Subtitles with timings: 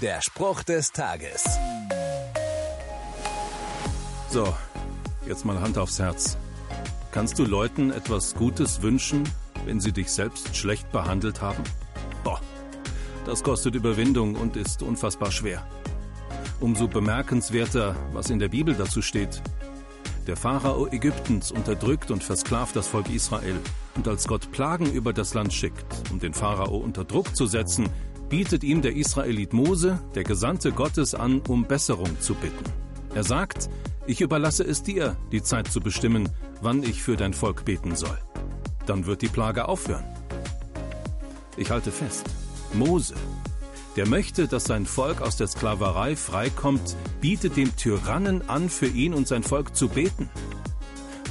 [0.00, 1.44] Der Spruch des Tages.
[4.30, 4.54] So,
[5.26, 6.38] jetzt mal Hand aufs Herz.
[7.12, 9.28] Kannst du Leuten etwas Gutes wünschen,
[9.66, 11.62] wenn sie dich selbst schlecht behandelt haben?
[12.24, 12.40] Boah,
[13.26, 15.66] das kostet Überwindung und ist unfassbar schwer.
[16.60, 19.42] Umso bemerkenswerter, was in der Bibel dazu steht.
[20.26, 23.60] Der Pharao Ägyptens unterdrückt und versklavt das Volk Israel.
[23.96, 27.90] Und als Gott Plagen über das Land schickt, um den Pharao unter Druck zu setzen,
[28.30, 32.64] bietet ihm der Israelit Mose, der Gesandte Gottes, an, um Besserung zu bitten.
[33.12, 33.68] Er sagt,
[34.06, 36.28] ich überlasse es dir, die Zeit zu bestimmen,
[36.62, 38.18] wann ich für dein Volk beten soll.
[38.86, 40.04] Dann wird die Plage aufhören.
[41.56, 42.24] Ich halte fest,
[42.72, 43.14] Mose,
[43.96, 49.12] der möchte, dass sein Volk aus der Sklaverei freikommt, bietet dem Tyrannen an, für ihn
[49.12, 50.30] und sein Volk zu beten.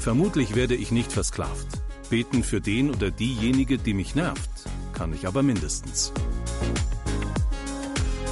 [0.00, 1.66] Vermutlich werde ich nicht versklavt.
[2.10, 4.50] Beten für den oder diejenige, die mich nervt,
[4.94, 6.12] kann ich aber mindestens.